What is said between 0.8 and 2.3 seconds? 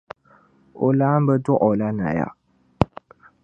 O laamba dɔɣi o la Naya.